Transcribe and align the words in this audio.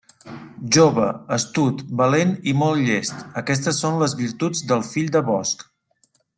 Jove, 0.75 1.03
astut, 1.35 1.83
valent 1.99 2.33
i 2.53 2.55
molt 2.63 2.87
llest, 2.87 3.21
aquestes 3.43 3.83
són 3.85 4.01
les 4.05 4.19
virtuts 4.25 4.67
del 4.73 4.83
Fill 4.91 5.17
de 5.19 5.27
Bosc. 5.33 5.67